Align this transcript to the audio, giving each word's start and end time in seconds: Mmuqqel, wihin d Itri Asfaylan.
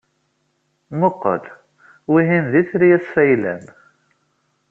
Mmuqqel, 0.93 1.43
wihin 2.11 2.45
d 2.51 2.53
Itri 2.61 2.87
Asfaylan. 2.97 3.63